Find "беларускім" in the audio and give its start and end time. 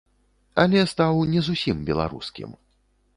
1.91-2.57